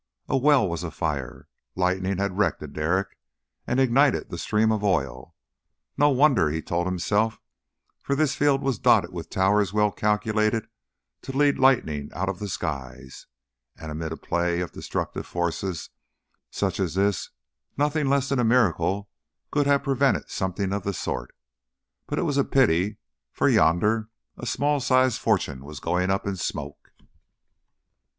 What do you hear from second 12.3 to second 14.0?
the skies, and